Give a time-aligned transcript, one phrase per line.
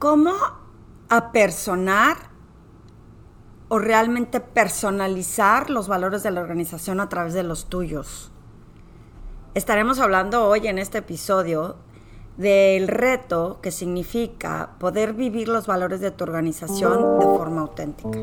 [0.00, 0.32] cómo
[1.10, 2.16] apersonar
[3.68, 8.32] o realmente personalizar los valores de la organización a través de los tuyos.
[9.54, 11.76] Estaremos hablando hoy en este episodio
[12.38, 18.20] del reto que significa poder vivir los valores de tu organización de forma auténtica.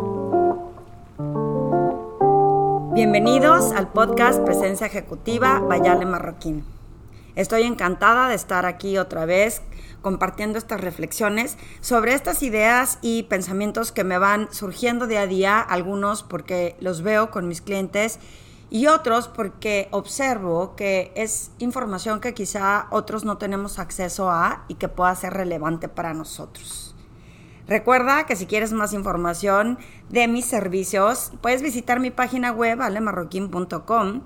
[2.96, 6.77] Bienvenidos al podcast Presencia Ejecutiva Bayale Marroquín.
[7.38, 9.62] Estoy encantada de estar aquí otra vez
[10.02, 15.60] compartiendo estas reflexiones sobre estas ideas y pensamientos que me van surgiendo día a día,
[15.60, 18.20] algunos porque los veo con mis clientes
[18.72, 24.74] y otros porque observo que es información que quizá otros no tenemos acceso a y
[24.74, 26.96] que pueda ser relevante para nosotros.
[27.68, 29.78] Recuerda que si quieres más información
[30.10, 34.22] de mis servicios, puedes visitar mi página web alemarroquín.com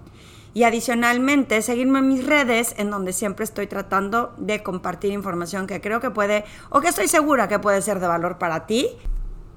[0.54, 5.82] y adicionalmente seguirme en mis redes en donde siempre estoy tratando de compartir información que
[5.82, 8.90] creo que puede o que estoy segura que puede ser de valor para ti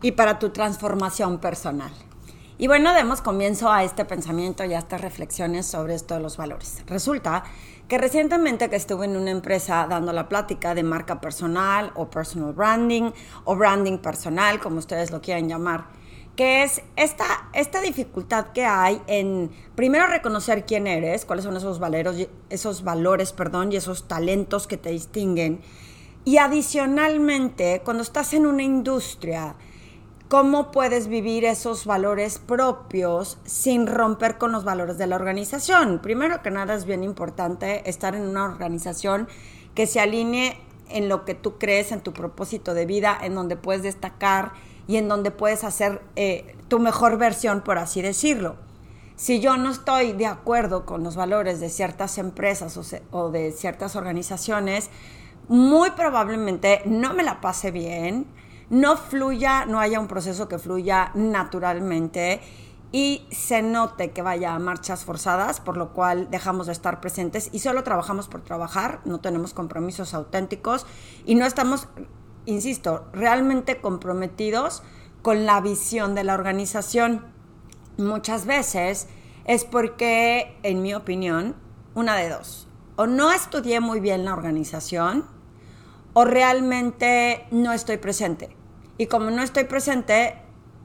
[0.03, 1.91] y para tu transformación personal.
[2.57, 6.37] Y bueno, demos comienzo a este pensamiento y a estas reflexiones sobre esto de los
[6.37, 6.85] valores.
[6.87, 7.43] Resulta
[7.89, 12.53] que recientemente que estuve en una empresa dando la plática de marca personal o personal
[12.53, 13.11] branding
[13.43, 15.87] o branding personal, como ustedes lo quieran llamar,
[16.37, 21.79] que es esta, esta dificultad que hay en primero reconocer quién eres, cuáles son esos
[21.79, 25.61] valores, esos valores, perdón, y esos talentos que te distinguen.
[26.25, 29.55] Y adicionalmente, cuando estás en una industria,
[30.29, 36.01] cómo puedes vivir esos valores propios sin romper con los valores de la organización.
[36.01, 39.29] Primero que nada es bien importante estar en una organización
[39.75, 43.57] que se alinee en lo que tú crees, en tu propósito de vida, en donde
[43.57, 44.53] puedes destacar
[44.87, 48.57] y en donde puedes hacer eh, tu mejor versión, por así decirlo.
[49.17, 53.95] Si yo no estoy de acuerdo con los valores de ciertas empresas o, de ciertas
[53.95, 54.91] organizaciones,
[55.47, 58.27] muy probablemente no me la pase bien,
[58.71, 62.41] no fluya, no haya un proceso que fluya naturalmente
[62.91, 67.51] y se note que vaya a marchas forzadas, por lo cual dejamos de estar presentes
[67.53, 70.87] y solo trabajamos por trabajar, no tenemos compromisos auténticos
[71.25, 71.87] y no estamos
[72.47, 74.83] insisto, realmente comprometidos
[75.23, 77.25] con la visión de la organización.
[77.97, 79.09] Muchas veces
[79.45, 81.55] es porque, en mi opinión,
[81.95, 85.25] una de dos, o no estudié muy bien la organización,
[86.13, 88.57] o realmente no estoy presente.
[88.99, 90.37] Y como no estoy presente,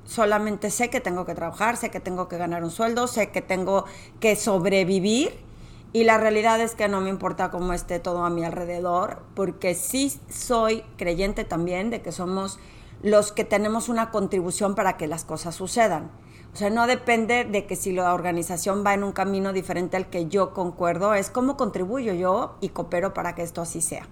[0.05, 3.41] solamente sé que tengo que trabajar, sé que tengo que ganar un sueldo, sé que
[3.41, 3.85] tengo
[4.19, 5.48] que sobrevivir
[5.91, 9.73] y la realidad es que no me importa cómo esté todo a mi alrededor, porque
[9.73, 12.59] sí soy creyente también de que somos
[13.01, 16.11] los que tenemos una contribución para que las cosas sucedan.
[16.53, 20.09] O sea, no depende de que si la organización va en un camino diferente al
[20.09, 24.07] que yo concuerdo, es cómo contribuyo yo y coopero para que esto así sea.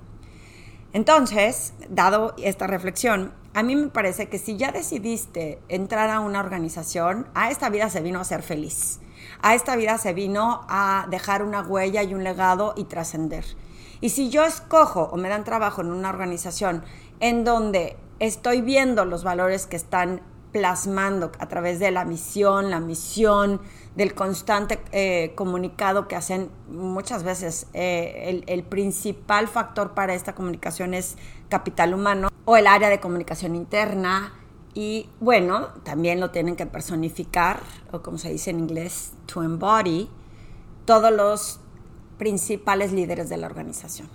[0.94, 6.40] Entonces, dado esta reflexión, a mí me parece que si ya decidiste entrar a una
[6.40, 9.00] organización, a esta vida se vino a ser feliz
[9.42, 13.46] a esta vida se vino a dejar una huella y un legado y trascender.
[14.02, 16.84] Y si yo escojo o me dan trabajo en una organización
[17.20, 20.22] en donde estoy viendo los valores que están
[20.52, 23.62] plasmando a través de la misión, la misión,
[23.96, 30.36] del constante eh, comunicado que hacen muchas veces, eh, el, el principal factor para esta
[30.36, 31.18] comunicación es
[31.50, 34.34] capital humano o el área de comunicación interna,
[34.78, 37.62] y bueno, también lo tienen que personificar,
[37.92, 40.08] o como se dice en inglés, to embody,
[40.86, 41.60] todos los
[42.20, 44.08] principales líderes de la organización.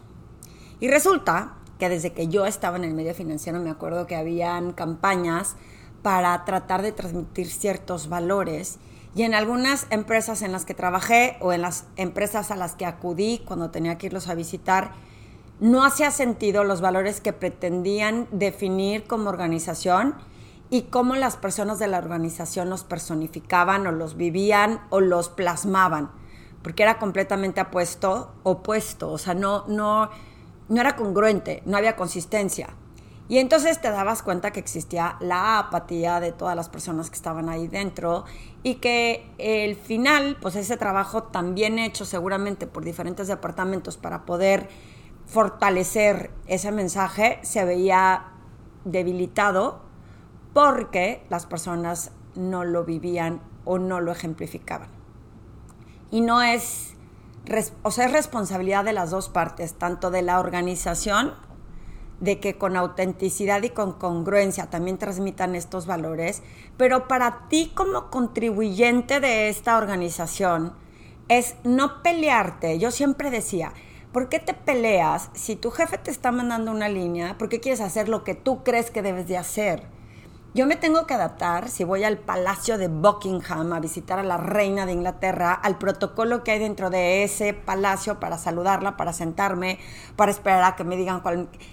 [0.78, 4.72] Y resulta que desde que yo estaba en el medio financiero me acuerdo que habían
[4.72, 5.56] campañas
[6.00, 8.78] para tratar de transmitir ciertos valores
[9.16, 12.86] y en algunas empresas en las que trabajé o en las empresas a las que
[12.86, 14.92] acudí cuando tenía que irlos a visitar,
[15.58, 20.14] no hacía sentido los valores que pretendían definir como organización
[20.72, 26.10] y cómo las personas de la organización los personificaban o los vivían o los plasmaban,
[26.62, 30.08] porque era completamente apuesto, opuesto, o sea, no, no,
[30.70, 32.70] no era congruente, no había consistencia.
[33.28, 37.50] Y entonces te dabas cuenta que existía la apatía de todas las personas que estaban
[37.50, 38.24] ahí dentro
[38.62, 44.70] y que el final, pues ese trabajo también hecho seguramente por diferentes departamentos para poder
[45.26, 48.32] fortalecer ese mensaje, se veía
[48.86, 49.91] debilitado
[50.52, 54.88] porque las personas no lo vivían o no lo ejemplificaban.
[56.10, 56.94] Y no es,
[57.82, 61.34] o sea, es responsabilidad de las dos partes, tanto de la organización,
[62.20, 66.42] de que con autenticidad y con congruencia también transmitan estos valores,
[66.76, 70.74] pero para ti como contribuyente de esta organización
[71.28, 72.78] es no pelearte.
[72.78, 73.72] Yo siempre decía,
[74.12, 77.38] ¿Por qué te peleas si tu jefe te está mandando una línea?
[77.38, 79.84] ¿Por qué quieres hacer lo que tú crees que debes de hacer?
[80.54, 84.36] Yo me tengo que adaptar si voy al Palacio de Buckingham a visitar a la
[84.36, 89.78] reina de Inglaterra, al protocolo que hay dentro de ese palacio para saludarla, para sentarme,
[90.14, 91.22] para esperar a que me digan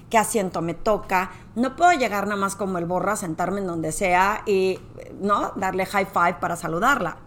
[0.10, 1.32] qué asiento me toca.
[1.56, 4.80] No puedo llegar nada más como el borra, sentarme en donde sea y
[5.20, 7.18] no darle high five para saludarla.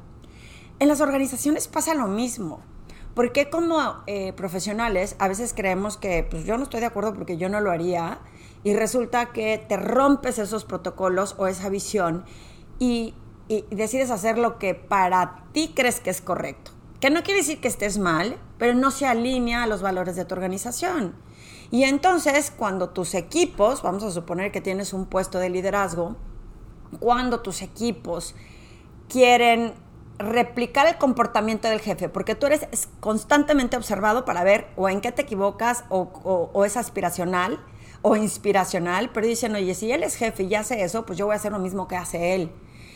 [0.78, 2.60] En las organizaciones pasa lo mismo.
[3.14, 7.36] Porque como eh, profesionales a veces creemos que pues yo no estoy de acuerdo porque
[7.36, 8.20] yo no lo haría
[8.64, 12.24] y resulta que te rompes esos protocolos o esa visión
[12.78, 13.14] y,
[13.70, 16.70] decides hacer lo que para ti crees que es correcto.
[17.00, 20.24] Que no quiere decir que estés mal, pero no se alinea a los valores de
[20.24, 21.14] tu organización.
[21.70, 26.16] Y entonces, cuando tus equipos, vamos a suponer que tienes un puesto de liderazgo,
[26.98, 28.34] cuando tus equipos
[29.08, 29.74] quieren
[30.18, 32.66] replicar el comportamiento del jefe, porque tú eres
[33.00, 37.58] constantemente observado para ver o en qué te equivocas o, es aspiracional
[38.02, 41.34] o inspiracional, pero dicen, oye, si él es jefe y hace eso, pues yo voy
[41.34, 42.50] a hacer lo mismo que hace él.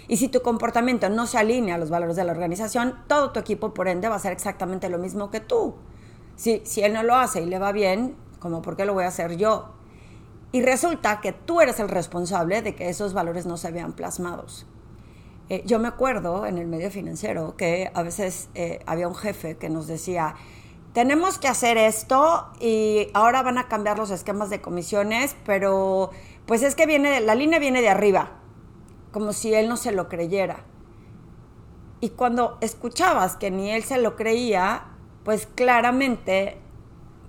[0.08, 3.40] Y si tu comportamiento no se alinea a los valores de la organización, todo tu
[3.40, 5.76] equipo, por ende, va a hacer exactamente lo mismo que tú.
[6.36, 9.04] Si, si él no lo hace y le va bien, como por qué lo voy
[9.04, 9.72] a hacer yo?
[10.52, 14.66] Y resulta que tú eres el responsable de que esos valores no se vean plasmados.
[15.48, 19.56] Eh, yo me acuerdo en el medio financiero que a veces eh, había un jefe
[19.56, 20.34] que nos decía,
[20.96, 26.08] tenemos que hacer esto y ahora van a cambiar los esquemas de comisiones, pero
[26.46, 28.30] pues es que viene, la línea viene de arriba,
[29.12, 30.64] como si él no se lo creyera.
[32.00, 34.84] Y cuando escuchabas que ni él se lo creía,
[35.22, 36.56] pues claramente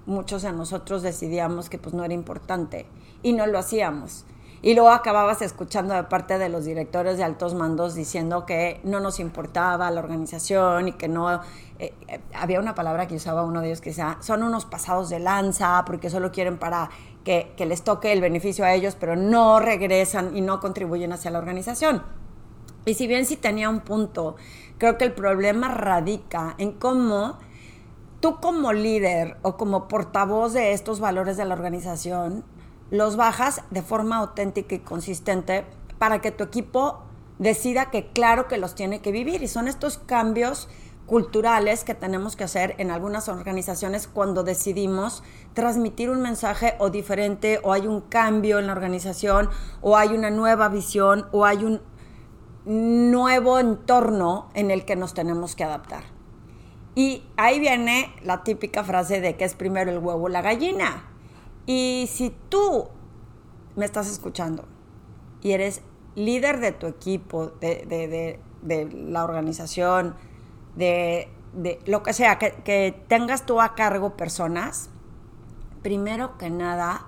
[0.05, 2.85] muchos de nosotros decidíamos que pues no era importante
[3.21, 4.23] y no lo hacíamos.
[4.61, 8.99] Y luego acababas escuchando de parte de los directores de altos mandos diciendo que no
[8.99, 11.41] nos importaba la organización y que no...
[11.79, 15.09] Eh, eh, había una palabra que usaba uno de ellos que decía, son unos pasados
[15.09, 16.89] de lanza porque solo quieren para
[17.23, 21.29] que, que les toque el beneficio a ellos, pero no regresan y no contribuyen hacia
[21.29, 22.01] la organización.
[22.85, 24.37] Y si bien sí tenía un punto,
[24.79, 27.37] creo que el problema radica en cómo
[28.21, 32.43] tú como líder o como portavoz de estos valores de la organización
[32.91, 35.65] los bajas de forma auténtica y consistente
[35.97, 37.03] para que tu equipo
[37.39, 39.43] decida que claro que los tiene que vivir.
[39.43, 40.69] Y son estos cambios
[41.05, 45.23] culturales que tenemos que hacer en algunas organizaciones cuando decidimos
[45.53, 49.49] transmitir un mensaje o diferente o hay un cambio en la organización
[49.81, 51.81] o hay una nueva visión o hay un
[52.65, 56.03] nuevo entorno en el que nos tenemos que adaptar.
[56.93, 61.06] Y ahí viene la típica frase de que es primero el huevo o la gallina.
[61.67, 62.87] Y si tú
[63.75, 64.63] me estás escuchando
[65.41, 65.81] y eres
[66.15, 70.15] líder de tu equipo, de, la organización,
[70.75, 71.29] de,
[71.85, 74.89] lo que sea, que, que tengas tú a cargo personas,
[75.83, 77.05] primero que nada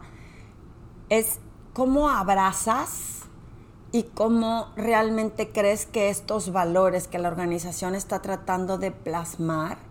[1.07, 1.39] es
[1.73, 3.21] cómo abrazas
[3.93, 9.88] y cómo realmente crees que estos valores que la organización está tratando de plasmar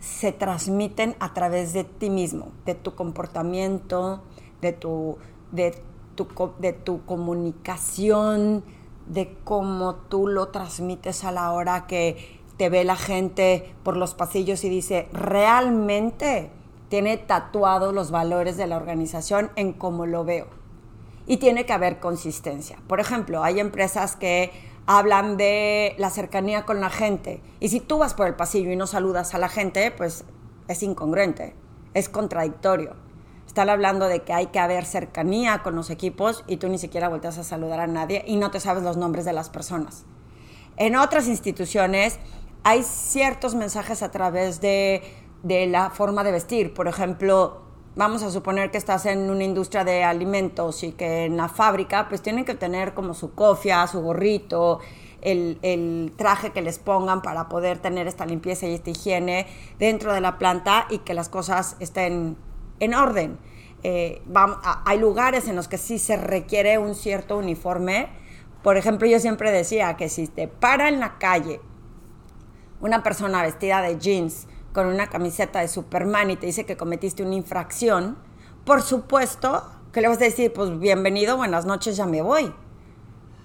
[0.00, 4.22] se transmiten a través de ti mismo, de tu comportamiento,
[4.60, 5.18] de tu,
[5.52, 5.82] de
[6.14, 6.28] tu,
[6.58, 8.64] de tu comunicación,
[9.06, 14.14] de cómo tú lo transmites a la hora que te ve la gente por los
[14.14, 16.50] pasillos y dice, realmente
[16.88, 20.48] tiene tatuados los valores de la organización en cómo lo veo.
[21.26, 22.78] Y tiene que haber consistencia.
[22.86, 24.50] Por ejemplo, hay empresas que
[24.88, 27.42] hablan de la cercanía con la gente.
[27.60, 30.24] Y si tú vas por el pasillo y no saludas a la gente, pues
[30.66, 31.54] es incongruente,
[31.92, 32.96] es contradictorio.
[33.46, 37.10] Están hablando de que hay que haber cercanía con los equipos y tú ni siquiera
[37.10, 40.06] volteas a saludar a nadie y no te sabes los nombres de las personas.
[40.78, 42.18] En otras instituciones
[42.64, 45.02] hay ciertos mensajes a través de,
[45.42, 46.72] de la forma de vestir.
[46.72, 47.67] Por ejemplo,
[47.98, 52.08] vamos a suponer que estás en una industria de alimentos y que en la fábrica
[52.08, 54.78] pues tienen que tener como su cofia, su gorrito,
[55.20, 59.48] el, traje que les pongan para poder tener esta limpieza y esta higiene
[59.80, 62.36] dentro de la planta y que las cosas estén
[62.78, 63.36] en orden.
[63.82, 64.22] Eh,
[64.84, 68.10] hay lugares en los que sí se requiere un cierto uniforme.
[68.62, 71.60] Por ejemplo, yo siempre decía que si te para en la calle
[72.80, 77.22] una persona vestida de jeans, con una camiseta de Superman y te dice que cometiste
[77.22, 78.16] una infracción,
[78.64, 82.52] por supuesto que le vas a decir, pues bienvenido, buenas noches, ya me voy.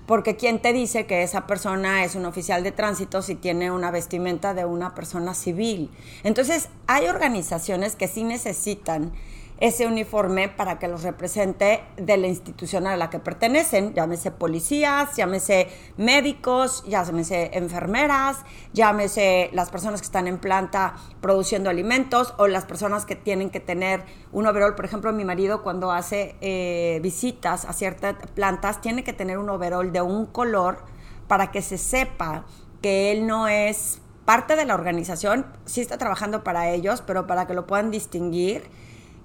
[0.06, 3.90] Porque ¿quién te dice que esa persona es un oficial de tránsito si tiene una
[3.90, 5.90] vestimenta de una persona civil?
[6.24, 9.14] Entonces, hay organizaciones que sí necesitan
[9.60, 15.16] ese uniforme para que los represente de la institución a la que pertenecen, llámese policías,
[15.16, 15.68] llámese
[15.98, 18.38] médicos, llámese enfermeras,
[18.74, 23.60] llámese las personas que están en planta produciendo alimentos o las personas que tienen que
[23.60, 24.76] tener un overall.
[24.76, 29.50] Por ejemplo, mi marido cuando hace eh, visitas a ciertas plantas tiene que tener un
[29.50, 30.80] overall de un color
[31.28, 32.46] para que se sepa
[32.82, 37.46] que él no es parte de la organización, sí está trabajando para ellos, pero para
[37.48, 38.64] que lo puedan distinguir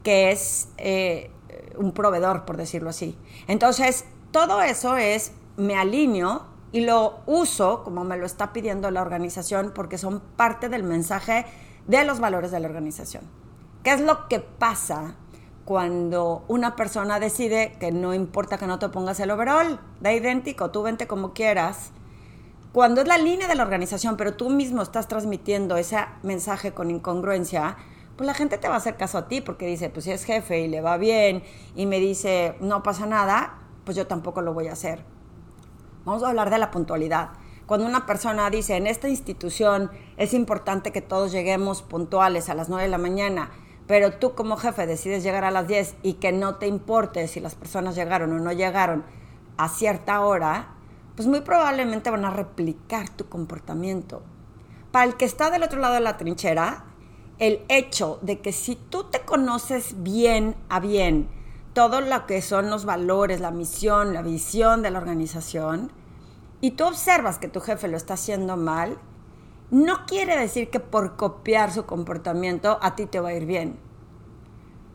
[0.02, 1.30] que es eh,
[1.76, 3.16] un proveedor, por decirlo así.
[3.46, 9.02] Entonces, todo eso es, me alineo y lo uso como me lo está pidiendo la
[9.02, 11.46] organización porque son parte del mensaje
[11.86, 13.24] de los valores de la organización.
[13.82, 15.16] ¿Qué es lo que pasa
[15.64, 20.70] cuando una persona decide que no importa que no te pongas el overall, da idéntico,
[20.70, 21.90] tú vente como quieras?
[22.72, 26.90] Cuando es la línea de la organización, pero tú mismo estás transmitiendo ese mensaje con
[26.90, 27.76] incongruencia,
[28.18, 30.24] pues la gente te va a hacer caso a ti porque dice, pues si es
[30.24, 31.44] jefe y le va bien
[31.76, 35.04] y me dice, no pasa nada, pues yo tampoco lo voy a hacer.
[36.04, 37.30] Vamos a hablar de la puntualidad.
[37.66, 42.68] Cuando una persona dice, en esta institución es importante que todos lleguemos puntuales a las
[42.68, 43.52] 9 de la mañana,
[43.86, 47.38] pero tú como jefe decides llegar a las 10 y que no te importe si
[47.38, 49.04] las personas llegaron o no llegaron
[49.58, 50.74] a cierta hora,
[51.14, 54.24] pues muy probablemente van a replicar tu comportamiento.
[54.90, 56.84] Para el que está del otro lado de la trinchera,
[57.38, 61.28] el hecho de que si tú te conoces bien a bien
[61.72, 65.92] todo lo que son los valores, la misión, la visión de la organización,
[66.60, 68.98] y tú observas que tu jefe lo está haciendo mal,
[69.70, 73.78] no quiere decir que por copiar su comportamiento a ti te va a ir bien.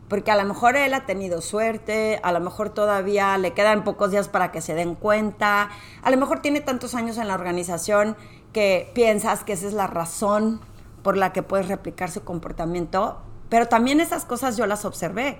[0.10, 4.12] Porque a lo mejor él ha tenido suerte, a lo mejor todavía le quedan pocos
[4.12, 5.70] días para que se den cuenta,
[6.02, 8.18] a lo mejor tiene tantos años en la organización
[8.52, 10.60] que piensas que esa es la razón
[11.04, 15.38] por la que puedes replicar su comportamiento, pero también esas cosas yo las observé.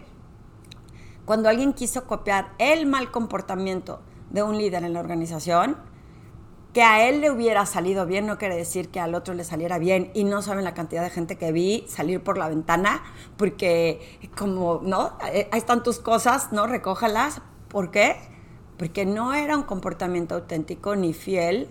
[1.26, 5.78] Cuando alguien quiso copiar el mal comportamiento de un líder en la organización,
[6.74, 9.78] que a él le hubiera salido bien no quiere decir que al otro le saliera
[9.78, 13.04] bien y no saben la cantidad de gente que vi salir por la ventana
[13.38, 15.16] porque como, ¿no?
[15.22, 16.66] Ahí están tus cosas, ¿no?
[16.66, 17.42] Recójalas.
[17.68, 18.18] ¿Por qué?
[18.78, 21.70] Porque no era un comportamiento auténtico ni fiel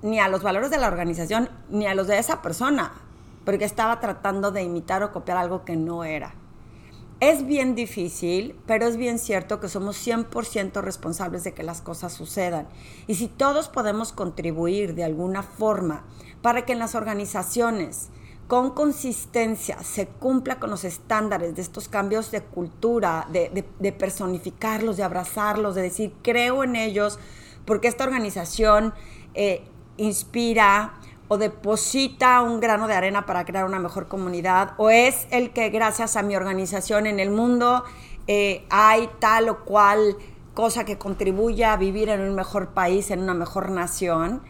[0.00, 2.92] ni a los valores de la organización ni a los de esa persona
[3.44, 6.34] porque estaba tratando de imitar o copiar algo que no era.
[7.20, 12.12] Es bien difícil, pero es bien cierto que somos 100% responsables de que las cosas
[12.12, 12.68] sucedan.
[13.06, 16.04] Y si todos podemos contribuir de alguna forma
[16.42, 18.10] para que en las organizaciones
[18.48, 25.02] con consistencia se cumpla con los estándares de estos cambios de cultura, de, personificarlos, de
[25.02, 27.18] abrazarlos, de decir creo en ellos,
[27.64, 28.92] porque esta organización
[29.32, 29.64] eh,
[29.96, 30.94] inspira,
[31.28, 35.70] o deposita un grano de arena para crear una mejor comunidad, o es el que
[35.70, 37.84] gracias a mi organización en el mundo
[38.26, 40.16] eh, hay tal o cual
[40.54, 44.42] cosa que contribuya a vivir en un mejor país, en una mejor nación.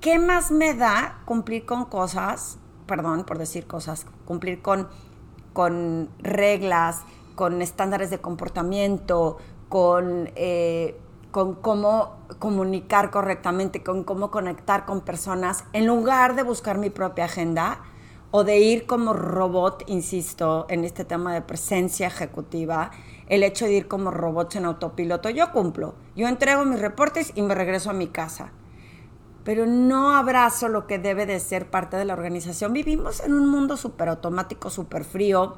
[0.00, 4.88] ¿Qué más me da cumplir con cosas, perdón por decir cosas, cumplir con,
[5.52, 7.02] con reglas,
[7.34, 10.30] con estándares de comportamiento, con...
[10.36, 10.98] Eh,
[11.30, 17.26] con cómo comunicar correctamente, con cómo conectar con personas, en lugar de buscar mi propia
[17.26, 17.82] agenda
[18.30, 22.90] o de ir como robot, insisto, en este tema de presencia ejecutiva,
[23.26, 27.42] el hecho de ir como robots en autopiloto, yo cumplo, yo entrego mis reportes y
[27.42, 28.52] me regreso a mi casa.
[29.42, 32.72] Pero no abrazo lo que debe de ser parte de la organización.
[32.72, 35.56] Vivimos en un mundo súper automático, súper frío,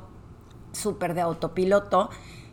[0.70, 2.08] súper de autopiloto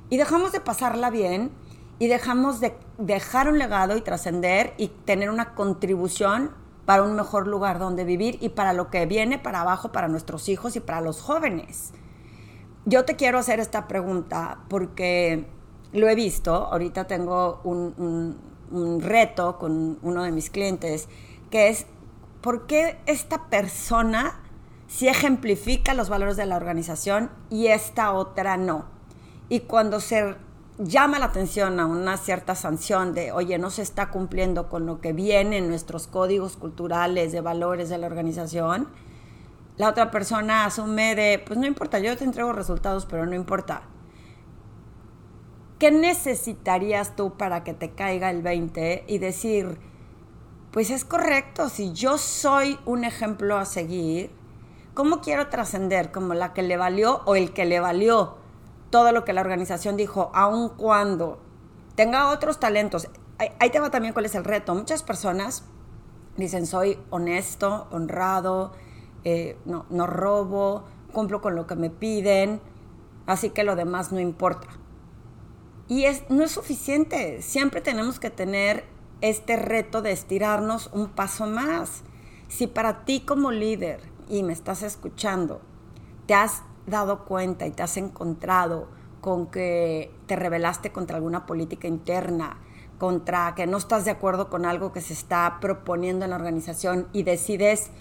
[0.10, 1.52] y dejamos de pasarla bien
[2.00, 6.52] y dejamos de dejar un legado y trascender y tener una contribución
[6.86, 10.50] para un mejor lugar donde vivir y para lo que viene para abajo para nuestros
[10.50, 11.92] hijos y para los jóvenes.
[12.86, 15.46] Yo te quiero hacer esta pregunta porque
[15.92, 18.38] lo he visto, ahorita tengo un,
[19.02, 21.10] reto con uno de mis clientes,
[21.52, 21.86] que es,
[22.42, 24.42] ¿por qué esta persona
[24.88, 28.86] sí ejemplifica los valores de la organización y esta otra no?
[29.50, 30.36] Y cuando se
[30.80, 35.02] llama la atención a una cierta sanción de, oye, no se está cumpliendo con lo
[35.02, 38.88] que viene en nuestros códigos culturales de valores de la organización,
[39.78, 43.84] la otra persona asume de, pues no importa, yo te entrego resultados, pero no importa.
[45.80, 49.80] ¿Qué necesitarías tú para que te caiga el 20 y decir,
[50.72, 54.32] pues es correcto, si yo soy un ejemplo a seguir,
[54.94, 56.12] ¿cómo quiero trascender?
[56.12, 58.39] ¿Como la que le valió o el que le valió?
[58.90, 61.40] Todo lo que la organización dijo, aun cuando
[61.96, 63.08] tenga otros talentos.
[63.60, 64.76] Ahí te va también cuál es el reto.
[64.76, 65.64] Muchas personas
[66.38, 68.74] dicen, soy honesto, honrado,
[69.24, 72.62] eh, no, no robo, cumplo con lo que me piden.
[73.26, 74.68] así que lo demás no importa.
[75.88, 78.86] Y es, no es suficiente, siempre tenemos que tener
[79.22, 82.04] este reto de estirarnos un paso más.
[82.48, 85.62] Si para ti como líder, y me estás escuchando,
[86.28, 88.88] te has dado cuenta y te has encontrado
[89.22, 92.58] con que te rebelaste contra alguna política interna,
[92.98, 97.08] contra que no estás de acuerdo con algo que se está proponiendo en la organización
[97.14, 97.92] y decides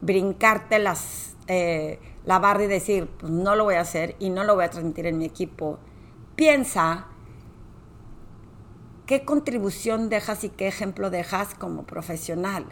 [0.00, 4.44] brincarte las, eh, la barra y decir, pues no lo voy a hacer y no
[4.44, 5.78] lo voy a transmitir en mi equipo,
[6.36, 7.06] piensa
[9.06, 12.66] qué contribución dejas y qué ejemplo dejas como profesional.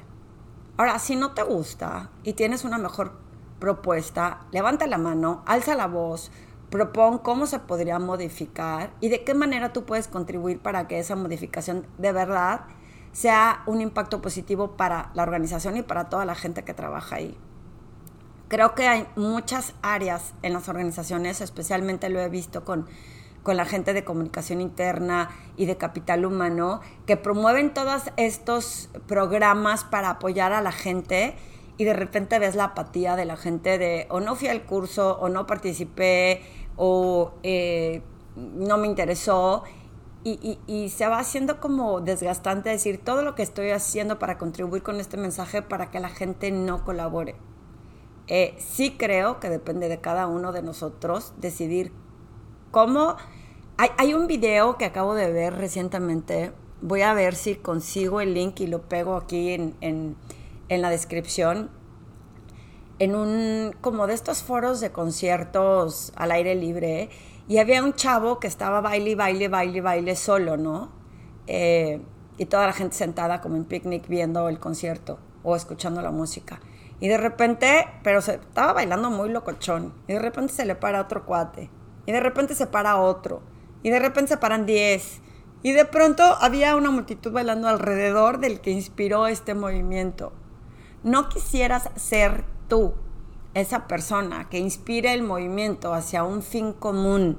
[0.77, 3.13] Ahora, si no te gusta y tienes una mejor
[3.59, 6.31] propuesta, levanta la mano, alza la voz,
[6.71, 11.17] propon cómo se podría modificar y de qué manera tú puedes contribuir para que esa
[11.17, 12.63] modificación de verdad
[13.13, 17.39] sea un impacto positivo para la organización y para toda la gente que trabaja ahí.
[18.49, 22.87] Creo que hay muchas áreas en las organizaciones, especialmente lo he visto con,
[23.45, 29.85] con la gente de comunicación interna y de capital humano, que promueven todos estos programas
[29.85, 31.37] para apoyar a la gente
[31.77, 35.19] y de repente ves la apatía de la gente de o no fui al curso
[35.21, 36.43] o no participé
[36.77, 38.03] o eh,
[38.37, 39.65] no me interesó.
[40.27, 44.99] Y, se va haciendo como desgastante decir todo lo que estoy haciendo para contribuir con
[44.99, 47.37] este mensaje para que la gente no colabore.
[48.27, 51.93] Eh, sí creo que depende de cada uno de nosotros decidir
[52.71, 53.17] cómo...
[53.77, 58.61] Hay, un video que acabo de ver recientemente, voy a ver si consigo el link
[58.61, 60.17] y lo pego aquí en,
[60.69, 61.71] en la descripción,
[62.99, 67.11] en un como de estos foros de conciertos al aire libre
[67.49, 70.93] y había un chavo que estaba baile, baile, baile, baile solo, ¿no?
[71.47, 72.01] Eh,
[72.39, 76.61] y toda la gente sentada como en picnic viendo el concierto o escuchando la música.
[77.01, 79.93] Y de repente, pero se estaba bailando muy locochón.
[80.09, 81.71] Y de repente se le para otro cuate.
[82.07, 83.43] Y de repente se para otro.
[83.83, 85.21] Y de repente se paran diez.
[85.63, 90.33] Y de pronto había una multitud bailando alrededor del que inspiró este movimiento.
[91.05, 92.95] No quisieras ser tú,
[93.53, 97.39] esa persona que inspire el movimiento hacia un fin común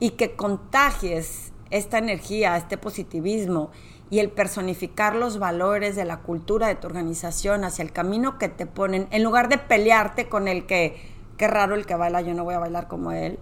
[0.00, 3.70] y que contagies esta energía, este positivismo
[4.10, 8.50] y el personificar los valores de la cultura de tu organización hacia el camino que
[8.50, 11.00] te ponen, en lugar de pelearte con el que,
[11.38, 13.38] qué raro el que baila, yo no voy a bailar como él,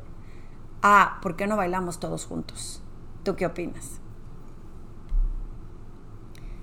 [0.83, 2.81] ah, ¿por qué no bailamos todos juntos?
[3.24, 4.01] ¿Tú qué opinas?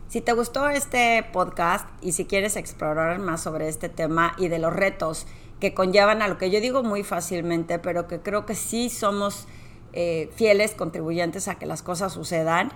[0.10, 4.58] Si te gustó este podcast y si quieres explorar más sobre este tema y de
[4.58, 5.28] los retos
[5.60, 9.46] que conllevan a lo que yo digo muy fácilmente, pero que creo que sí somos
[9.94, 12.72] eh, fieles contribuyentes a que las cosas sucedan,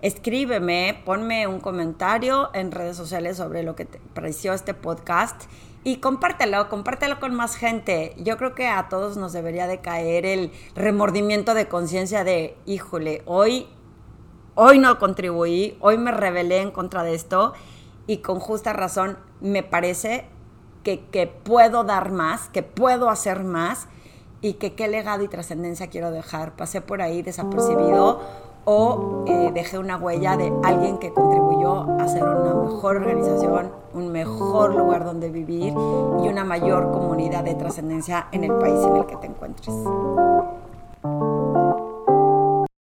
[0.00, 5.42] escríbeme, ponme un comentario en redes sociales sobre lo que te pareció este podcast
[5.84, 8.14] y compártelo, compártelo con más gente.
[8.16, 13.20] Yo creo que a todos nos debería de caer el remordimiento de conciencia de, híjole,
[13.26, 13.66] hoy
[14.60, 17.52] hoy no contribuí, hoy me rebelé en contra de esto
[18.08, 20.26] y con justa razón me parece
[20.82, 23.86] que, puedo dar más, que puedo hacer más
[24.40, 26.56] y que qué legado y trascendencia quiero dejar.
[26.56, 28.20] Pasé por ahí desapercibido
[28.64, 34.10] o eh, dejé una huella de alguien que contribuyó a hacer una mejor organización, un
[34.10, 39.06] mejor lugar donde vivir y una mayor comunidad de trascendencia en el país en el
[39.06, 39.72] que te encuentres.